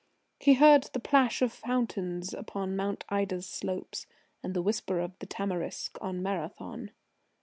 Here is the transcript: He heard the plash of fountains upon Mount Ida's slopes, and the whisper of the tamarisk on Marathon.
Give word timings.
He 0.39 0.55
heard 0.55 0.85
the 0.93 0.99
plash 0.99 1.43
of 1.43 1.53
fountains 1.53 2.33
upon 2.33 2.75
Mount 2.75 3.03
Ida's 3.09 3.45
slopes, 3.45 4.07
and 4.41 4.55
the 4.55 4.61
whisper 4.63 4.99
of 4.99 5.11
the 5.19 5.27
tamarisk 5.27 5.95
on 6.01 6.23
Marathon. 6.23 6.89